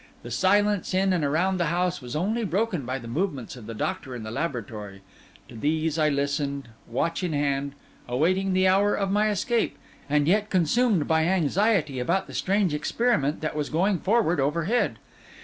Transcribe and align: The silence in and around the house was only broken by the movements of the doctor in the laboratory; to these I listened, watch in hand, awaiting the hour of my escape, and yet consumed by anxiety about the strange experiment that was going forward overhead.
The 0.23 0.31
silence 0.31 0.95
in 0.95 1.13
and 1.13 1.23
around 1.23 1.57
the 1.59 1.65
house 1.67 2.01
was 2.01 2.15
only 2.15 2.43
broken 2.43 2.87
by 2.87 2.97
the 2.97 3.07
movements 3.07 3.55
of 3.55 3.67
the 3.67 3.75
doctor 3.75 4.15
in 4.15 4.23
the 4.23 4.31
laboratory; 4.31 5.01
to 5.47 5.55
these 5.55 5.99
I 5.99 6.09
listened, 6.09 6.69
watch 6.87 7.21
in 7.23 7.33
hand, 7.33 7.73
awaiting 8.07 8.53
the 8.53 8.67
hour 8.67 8.95
of 8.95 9.11
my 9.11 9.29
escape, 9.29 9.77
and 10.09 10.27
yet 10.27 10.49
consumed 10.49 11.07
by 11.07 11.25
anxiety 11.25 11.99
about 11.99 12.25
the 12.25 12.33
strange 12.33 12.73
experiment 12.73 13.41
that 13.41 13.55
was 13.55 13.69
going 13.69 13.99
forward 13.99 14.39
overhead. 14.39 14.97